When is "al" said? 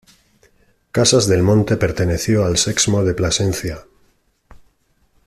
2.43-2.57